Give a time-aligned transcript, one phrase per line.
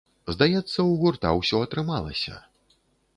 [0.35, 2.41] Здаецца, у гурта ўсё атрымалася!